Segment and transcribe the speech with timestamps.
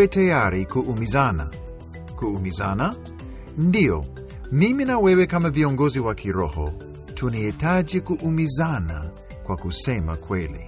[0.00, 1.50] tuwe tayari kuumizana.
[2.16, 2.94] Kuumizana?
[3.58, 4.04] Ndiyo,
[4.52, 6.72] mimi na wewe kama viongozi wa kiroho
[7.14, 9.10] tunahitaji kuumizana
[9.42, 10.60] kwa kusema kweli.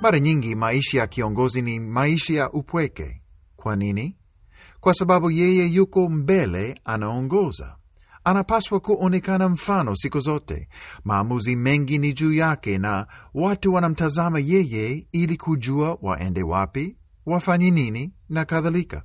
[0.00, 3.20] Mara nyingi maisha ya kiongozi ni maisha ya upweke.
[3.56, 4.16] Kwa nini?
[4.80, 7.76] Kwa sababu yeye yuko mbele, anaongoza.
[8.24, 10.68] Anapaswa kuonekana mfano siku zote.
[11.04, 16.96] Maamuzi mengi ni juu yake, na watu wanamtazama yeye ili kujua waende wapi,
[17.26, 19.02] wafanye nini na kadhalika.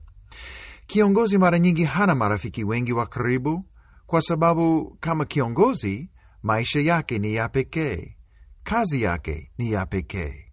[0.87, 3.65] Kiongozi mara nyingi hana marafiki wengi wa karibu,
[4.07, 6.09] kwa sababu kama kiongozi,
[6.43, 8.15] maisha yake ni ya pekee,
[8.63, 10.49] kazi yake ni ya pekee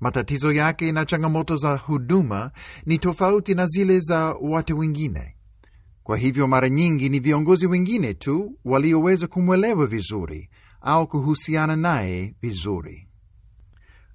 [0.00, 2.50] matatizo yake na changamoto za huduma
[2.86, 5.36] ni tofauti na zile za watu wengine.
[6.10, 13.08] Kwa hivyo mara nyingi ni viongozi wengine tu walioweza kumwelewa vizuri au kuhusiana naye vizuri.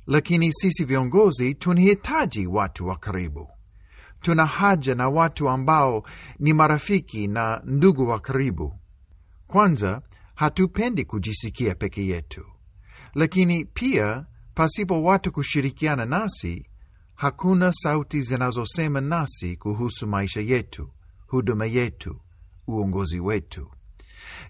[0.07, 3.47] Lakini sisi viongozi tunahitaji watu wa karibu.
[4.21, 6.03] Tuna haja na watu ambao
[6.39, 8.73] ni marafiki na ndugu wa karibu.
[9.47, 10.01] Kwanza,
[10.35, 12.45] hatupendi kujisikia peke yetu,
[13.13, 16.65] lakini pia pasipo watu kushirikiana nasi,
[17.15, 20.89] hakuna sauti zinazosema nasi kuhusu maisha yetu,
[21.27, 22.21] huduma yetu,
[22.67, 23.71] uongozi wetu.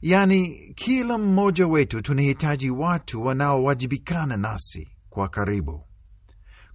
[0.02, 5.84] Yaani, kila mmoja wetu tunahitaji watu wanaowajibikana nasi kwa karibu,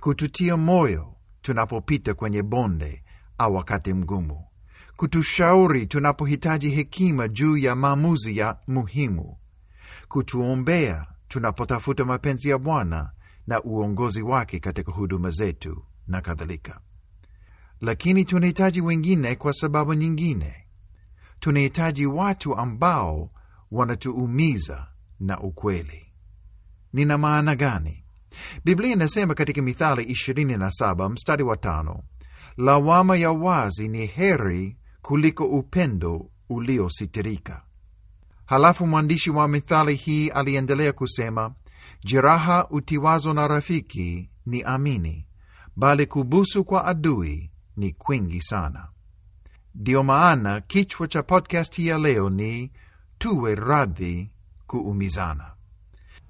[0.00, 3.04] kututia moyo tunapopita kwenye bonde
[3.38, 4.44] au wakati mgumu,
[4.96, 9.36] kutushauri tunapohitaji hekima juu ya maamuzi ya muhimu,
[10.08, 13.10] kutuombea tunapotafuta mapenzi ya Bwana
[13.46, 16.80] na uongozi wake katika huduma zetu na kadhalika.
[17.80, 20.54] Lakini tunahitaji wengine kwa sababu nyingine.
[21.40, 23.30] Tunahitaji watu ambao
[23.70, 24.86] wanatuumiza
[25.20, 26.06] na ukweli.
[26.92, 28.04] Nina maana gani?
[28.64, 32.02] Biblia inasema katika Mithali 27 mstari wa tano,
[32.56, 37.62] lawama ya wazi ni heri kuliko upendo uliositirika.
[38.46, 41.54] Halafu mwandishi wa mithali hii aliendelea kusema
[42.04, 45.26] Jeraha utiwazo na rafiki ni amini,
[45.76, 48.88] bali kubusu kwa adui ni kwingi sana.
[49.74, 52.72] Ndiyo maana kichwa cha podcast hii ya leo ni
[53.18, 54.30] tuwe radhi
[54.66, 55.50] kuumizana.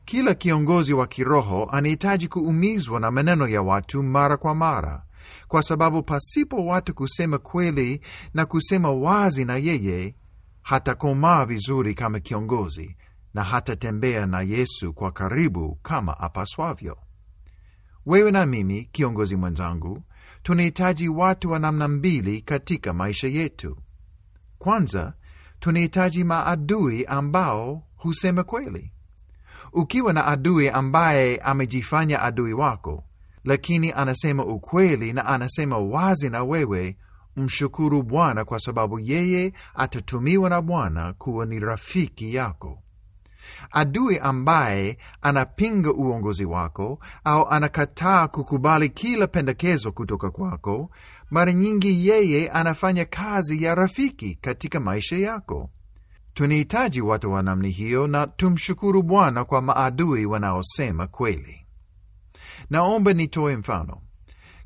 [0.04, 5.02] Kila kiongozi wa kiroho anahitaji kuumizwa na maneno ya watu mara kwa mara,
[5.48, 8.00] kwa sababu pasipo watu kusema kweli
[8.34, 10.14] na kusema wazi na yeye,
[10.62, 12.96] hatakomaa vizuri kama kiongozi
[13.34, 16.98] na hatatembea na Yesu kwa karibu kama apaswavyo.
[18.06, 20.02] Wewe na mimi, kiongozi mwenzangu,
[20.42, 23.76] tunahitaji watu wa namna mbili katika maisha yetu.
[24.58, 25.12] Kwanza,
[25.60, 28.92] tunahitaji maadui ambao husema kweli.
[29.72, 33.04] Ukiwa na adui ambaye amejifanya adui wako,
[33.44, 36.96] lakini anasema ukweli na anasema wazi na wewe,
[37.36, 42.82] mshukuru Bwana kwa sababu yeye atatumiwa na Bwana kuwa ni rafiki yako.
[43.70, 50.90] Adui ambaye anapinga uongozi wako au anakataa kukubali kila pendekezo kutoka kwako,
[51.30, 55.70] mara nyingi yeye anafanya kazi ya rafiki katika maisha yako.
[56.34, 61.66] Tunahitaji watu wa namna hiyo, na tumshukuru Bwana kwa maadui wanaosema kweli.
[62.70, 64.02] Naomba nitoe mfano.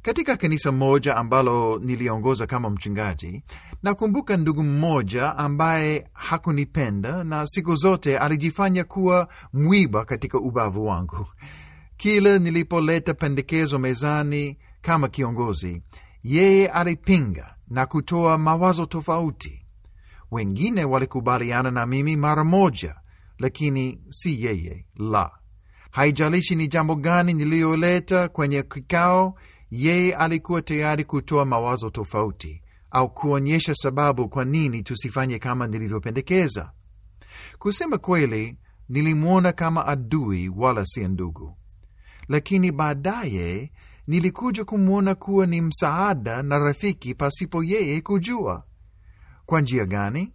[0.04, 3.42] Katika kanisa moja ambalo niliongoza kama mchungaji,
[3.82, 11.26] nakumbuka ndugu mmoja ambaye hakunipenda na siku zote alijifanya kuwa mwiba katika ubavu wangu.
[11.96, 15.82] Kila nilipoleta pendekezo mezani kama kiongozi,
[16.22, 19.66] yeye alipinga na kutoa mawazo tofauti.
[20.30, 22.94] Wengine walikubaliana na mimi mara moja,
[23.38, 24.86] lakini si yeye.
[24.96, 25.30] La,
[25.90, 29.34] haijalishi ni jambo gani niliyoleta kwenye kikao
[29.76, 36.72] yeye alikuwa tayari kutoa mawazo tofauti au kuonyesha sababu kwa nini tusifanye kama nilivyopendekeza.
[37.58, 38.56] Kusema kweli,
[38.88, 41.56] nilimwona kama adui wala si ndugu,
[42.28, 43.72] lakini baadaye
[44.06, 48.64] nilikuja kumwona kuwa ni msaada na rafiki pasipo yeye kujua.
[49.46, 50.32] Kwa njia gani?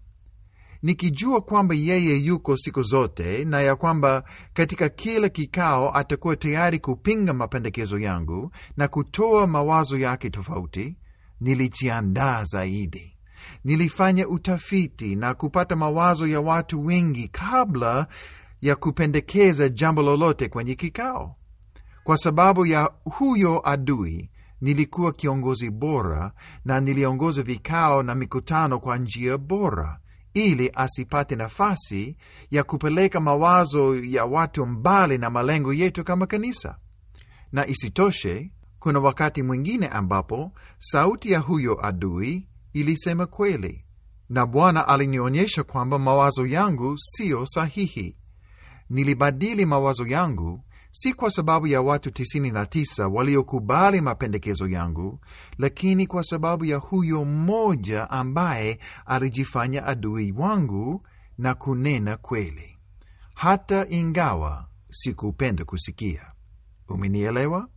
[0.83, 4.23] Nikijua kwamba yeye yuko siku zote na ya kwamba
[4.53, 10.95] katika kila kikao atakuwa tayari kupinga mapendekezo yangu na kutoa mawazo yake tofauti,
[11.41, 13.15] nilijiandaa zaidi.
[13.63, 18.07] Nilifanya utafiti na kupata mawazo ya watu wengi kabla
[18.61, 21.35] ya kupendekeza jambo lolote kwenye kikao.
[22.03, 24.29] Kwa sababu ya huyo adui,
[24.61, 26.31] nilikuwa kiongozi bora
[26.65, 29.99] na niliongoza vikao na mikutano kwa njia bora
[30.33, 32.17] ili asipate nafasi
[32.51, 36.77] ya kupeleka mawazo ya watu mbali na malengo yetu kama kanisa.
[37.51, 43.85] Na isitoshe, kuna wakati mwingine ambapo sauti ya huyo adui ilisema kweli,
[44.29, 48.17] na Bwana alinionyesha kwamba mawazo yangu siyo sahihi.
[48.89, 55.19] Nilibadili mawazo yangu si kwa sababu ya watu 99 waliokubali mapendekezo yangu,
[55.57, 61.07] lakini kwa sababu ya huyo mmoja ambaye alijifanya adui wangu
[61.37, 62.77] na kunena kweli,
[63.33, 66.31] hata ingawa sikupenda kusikia.
[66.89, 67.69] Umenielewa?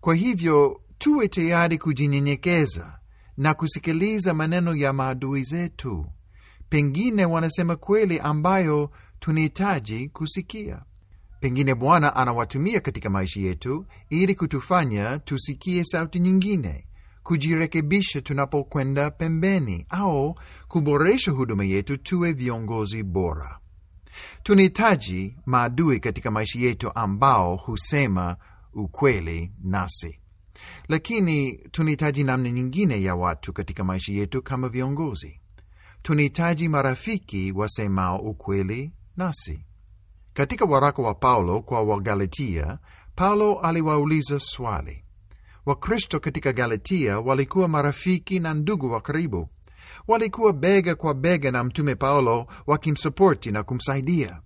[0.00, 2.98] Kwa hivyo tuwe tayari kujinyenyekeza
[3.36, 6.06] na kusikiliza maneno ya maadui zetu.
[6.68, 8.90] Pengine wanasema kweli ambayo
[9.20, 10.82] tunahitaji kusikia.
[11.40, 16.86] Pengine Bwana anawatumia katika maisha yetu ili kutufanya tusikie sauti nyingine,
[17.22, 20.34] kujirekebisha tunapokwenda pembeni, au
[20.68, 23.58] kuboresha huduma yetu, tuwe viongozi bora.
[24.42, 28.36] Tunahitaji maadui katika maisha yetu ambao husema
[28.74, 30.20] ukweli nasi,
[30.88, 35.40] lakini tunahitaji namna nyingine ya watu katika maisha yetu kama viongozi.
[36.02, 39.64] Tunahitaji marafiki wasemao ukweli nasi.
[40.34, 42.78] Katika waraka wa Paulo kwa Wagalatia,
[43.16, 45.04] Paulo aliwauliza swali.
[45.66, 49.48] Wakristo katika Galatia walikuwa marafiki na ndugu wa karibu.
[50.08, 54.40] Walikuwa bega kwa bega na Mtume Paulo wakimsapoti na kumsaidia.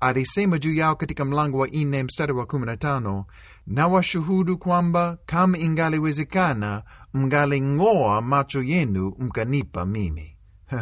[0.00, 3.24] Alisema juu yao katika mlango wa nne mstari wa kumi na tano
[3.66, 6.82] na washuhudu kwamba kama ingaliwezekana
[7.14, 10.36] mngaling'oa macho yenu mkanipa mimi.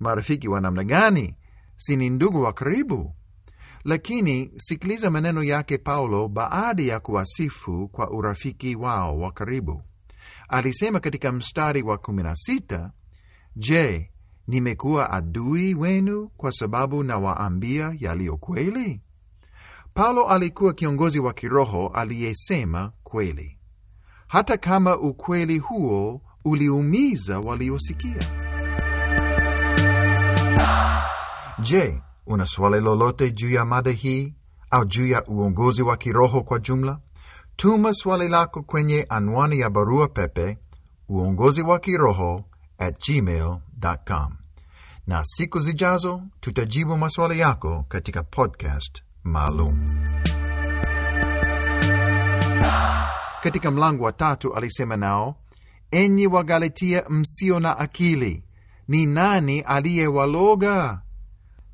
[0.00, 1.36] Marafiki wa namna gani?
[1.76, 3.14] Si ni ndugu wa karibu?
[3.84, 9.82] Lakini sikiliza maneno yake Paulo baada ya kuwasifu kwa urafiki wao wa karibu.
[10.48, 12.90] Alisema katika mstari wa 16,
[13.56, 14.10] Je,
[14.46, 19.00] nimekuwa adui wenu kwa sababu nawaambia yaliyo kweli?
[19.94, 23.58] Paulo alikuwa kiongozi wa kiroho aliyesema kweli,
[24.26, 28.18] hata kama ukweli huo uliumiza waliosikia.
[31.60, 34.34] Je, una swali lolote juu ya mada hii
[34.70, 36.98] au juu ya uongozi wa kiroho kwa jumla?
[37.56, 40.58] Tuma swali lako kwenye anwani ya barua pepe
[41.08, 42.44] uongozi wa kiroho
[42.78, 44.32] at gmail.com,
[45.06, 49.84] na siku zijazo tutajibu maswali yako katika podcast maalum.
[53.42, 55.36] Katika mlango wa tatu alisema nao,
[55.90, 58.44] enyi Wagalatia msio na akili,
[58.88, 61.00] ni nani aliyewaloga?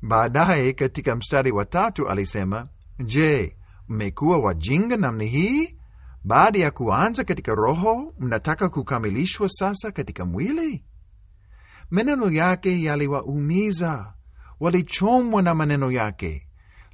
[0.07, 2.67] Baadaye katika mstari wa tatu alisema,
[2.99, 3.57] Je,
[3.87, 5.75] mmekuwa wajinga namni hii?
[6.23, 10.83] Baada ya kuanza katika roho, mnataka kukamilishwa sasa katika mwili?
[11.91, 14.13] Maneno yake yaliwaumiza,
[14.59, 16.47] walichomwa na maneno yake,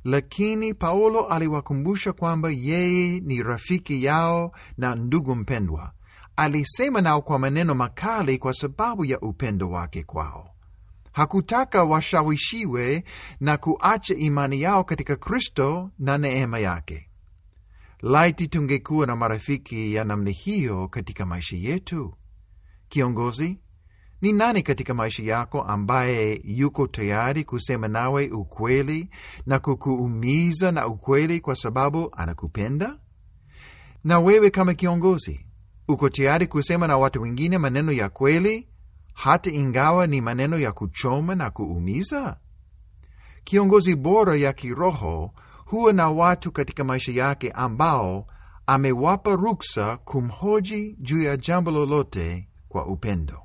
[0.04, 5.92] lakini Paulo aliwakumbusha kwamba yeye ni rafiki yao na ndugu mpendwa.
[6.36, 10.51] Alisema nao kwa maneno makali kwa sababu ya upendo wake kwao.
[11.12, 13.04] Hakutaka washawishiwe
[13.40, 17.08] na kuacha imani yao katika Kristo na neema yake.
[18.02, 22.14] Laiti tungekuwa na marafiki ya namna hiyo katika maisha yetu.
[22.90, 23.60] Kiongozi,
[24.22, 29.10] ni nani katika maisha yako ambaye yuko tayari kusema nawe ukweli
[29.46, 33.00] na kukuumiza na ukweli kwa sababu anakupenda?
[34.04, 35.46] Na wewe kama kiongozi,
[35.88, 38.68] uko tayari kusema na watu wengine maneno ya kweli
[39.14, 42.38] hata ingawa ni maneno ya kuchoma na kuumiza?
[43.44, 45.32] Kiongozi bora ya kiroho
[45.66, 48.28] huwa na watu katika maisha yake ambao
[48.68, 53.38] amewapa ruksa kumhoji juu ya jambo lolote kwa upendo.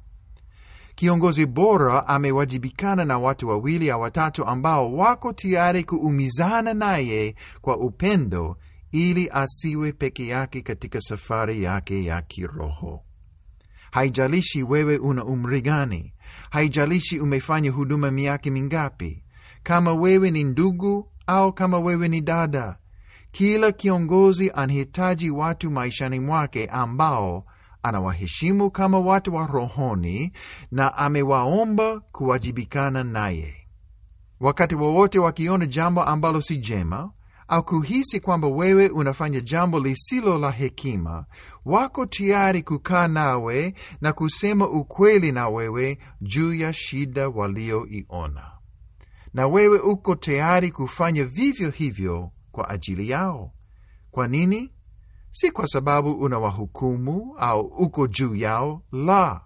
[0.94, 8.56] Kiongozi bora amewajibikana na watu wawili au watatu ambao wako tayari kuumizana naye kwa upendo
[8.92, 13.05] ili asiwe peke yake katika safari yake ya kiroho.
[13.96, 16.12] Haijalishi wewe una umri gani,
[16.50, 19.24] haijalishi umefanya huduma miaka mingapi,
[19.62, 22.76] kama wewe ni ndugu au kama wewe ni dada,
[23.30, 27.44] kila kiongozi anahitaji watu maishani mwake ambao
[27.82, 30.32] anawaheshimu kama watu wa rohoni
[30.70, 33.54] na amewaomba kuwajibikana naye.
[34.40, 37.10] Wakati wowote wakiona jambo ambalo si jema
[37.48, 41.24] au kuhisi kwamba wewe unafanya jambo lisilo la hekima,
[41.64, 48.50] wako tayari kukaa nawe na kusema ukweli na wewe juu ya shida walioiona,
[49.34, 53.52] na wewe uko tayari kufanya vivyo hivyo kwa ajili yao.
[54.10, 54.72] Kwa nini?
[55.30, 59.40] Si kwa sababu unawahukumu au uko juu yao, la,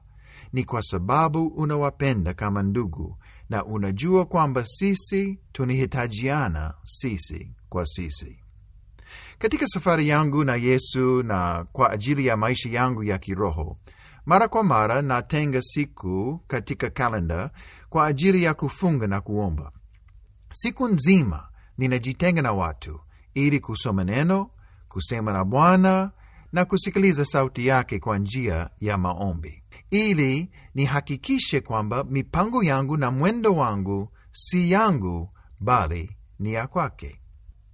[0.52, 3.16] ni kwa sababu unawapenda kama ndugu
[3.50, 8.38] na unajua kwamba sisi tunahitajiana sisi kwa sisi.
[9.38, 13.78] Katika safari yangu na Yesu na kwa ajili ya maisha yangu ya kiroho,
[14.26, 17.50] mara kwa mara natenga siku katika kalenda
[17.88, 19.72] kwa ajili ya kufunga na kuomba.
[20.52, 23.00] Siku nzima ninajitenga na watu
[23.34, 24.50] ili kusoma neno,
[24.88, 26.10] kusema na Bwana
[26.52, 33.54] na kusikiliza sauti yake kwa njia ya maombi, ili nihakikishe kwamba mipango yangu na mwendo
[33.56, 35.30] wangu si yangu,
[35.60, 37.20] bali ni ya kwake.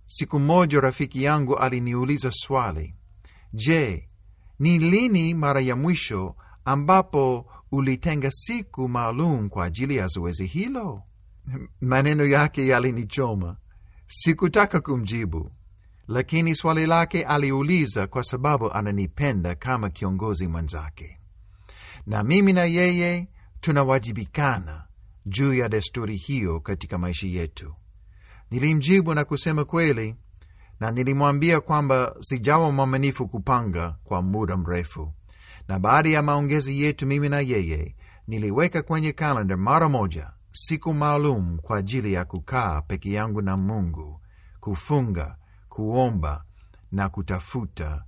[0.06, 2.94] Siku moja rafiki yangu aliniuliza swali,
[3.52, 4.08] je,
[4.58, 11.02] ni lini mara ya mwisho ambapo ulitenga siku maalum kwa ajili ya zoezi hilo?
[11.80, 13.56] Maneno yake yalinichoma.
[14.06, 15.52] Sikutaka kumjibu,
[16.08, 21.18] lakini swali lake aliuliza kwa sababu ananipenda kama kiongozi mwenzake,
[22.06, 23.28] na mimi na yeye
[23.60, 24.84] tunawajibikana
[25.26, 27.74] juu ya desturi hiyo katika maisha yetu.
[28.50, 30.16] Nilimjibu na kusema kweli,
[30.80, 35.12] na nilimwambia kwamba sijawa mwaminifu kupanga kwa muda mrefu,
[35.68, 37.96] na baada ya maongezi yetu mimi na yeye,
[38.28, 44.20] niliweka kwenye kalenda mara moja siku maalum kwa ajili ya kukaa peke yangu na Mungu,
[44.60, 45.36] kufunga,
[45.76, 46.44] kuomba
[46.92, 48.04] na kutafuta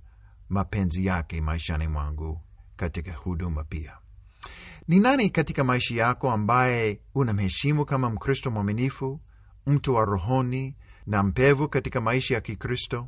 [0.49, 2.41] mapenzi yake maishani mwangu
[2.75, 3.97] katika huduma pia.
[4.87, 9.19] Ni nani katika maisha yako ambaye unamheshimu kama Mkristo mwaminifu,
[9.65, 13.07] mtu wa rohoni na mpevu katika maisha ya Kikristo?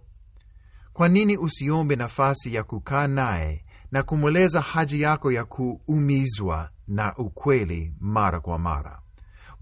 [0.94, 7.94] Kwa nini usiombe nafasi ya kukaa naye na kumweleza haja yako ya kuumizwa na ukweli
[8.00, 9.01] mara kwa mara?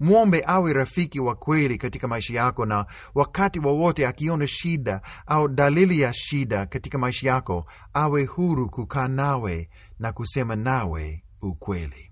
[0.00, 6.00] Mwombe awe rafiki wa kweli katika maisha yako, na wakati wowote akiona shida au dalili
[6.00, 12.10] ya shida katika maisha yako, awe huru kukaa nawe na kusema nawe ukweli.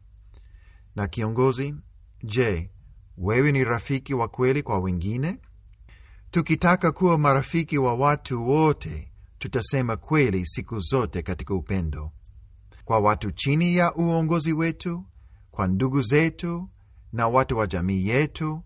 [0.96, 1.74] Na kiongozi,
[2.24, 2.70] je,
[3.18, 5.38] wewe ni rafiki wa kweli kwa wengine?
[6.30, 12.12] Tukitaka kuwa marafiki wa watu wote, tutasema kweli siku zote katika upendo,
[12.84, 15.04] kwa watu chini ya uongozi wetu,
[15.50, 16.68] kwa ndugu zetu
[17.12, 18.62] na watu wa jamii yetu,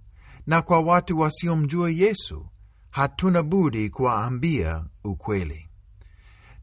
[0.46, 2.46] na kwa watu wasiomjua Yesu.
[2.90, 5.68] Hatuna budi kuwaambia ukweli,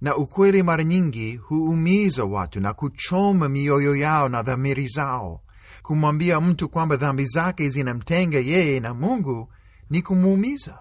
[0.02, 5.42] na ukweli mara nyingi huumiza watu na kuchoma mioyo yao na dhamiri zao.
[5.84, 9.54] Kumwambia mtu kwamba dhambi zake zinamtenga yeye na Mungu
[9.90, 10.80] ni kumuumiza.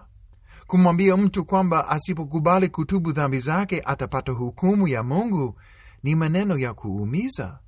[0.67, 5.55] Kumwambia mtu kwamba asipokubali kutubu dhambi zake atapata hukumu ya Mungu
[6.03, 7.59] ni maneno ya kuumiza.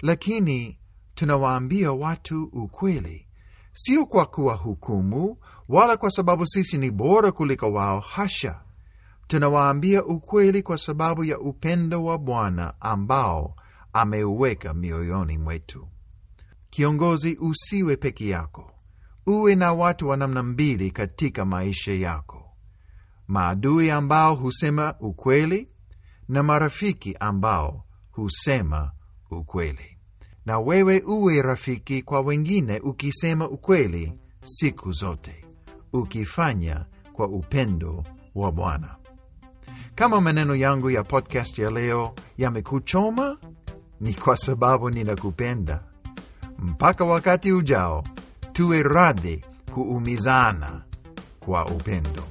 [0.00, 0.78] Lakini
[1.22, 3.26] tunawaambia watu ukweli,
[3.72, 5.36] sio kwa kuwahukumu
[5.68, 8.00] wala kwa sababu sisi ni bora kuliko wao.
[8.00, 8.60] Hasha!
[9.26, 13.56] Tunawaambia ukweli kwa sababu ya upendo wa Bwana ambao
[13.92, 15.88] ameuweka mioyoni mwetu.
[16.70, 18.70] Kiongozi, usiwe peke yako,
[19.26, 22.50] uwe na watu wa namna mbili katika maisha yako:
[23.28, 25.68] maadui ambao husema ukweli
[26.28, 28.92] na marafiki ambao husema
[29.30, 29.91] ukweli.
[30.46, 34.12] Na wewe uwe rafiki kwa wengine ukisema ukweli
[34.44, 35.44] siku zote,
[35.92, 38.96] ukifanya kwa upendo wa Bwana.
[39.94, 43.38] Kama maneno yangu ya podcast ya leo yamekuchoma,
[44.00, 45.82] ni kwa sababu ninakupenda.
[46.58, 48.04] Mpaka wakati ujao,
[48.52, 49.44] tuwe radhi
[49.74, 50.82] kuumizana
[51.40, 52.22] kwa upendo.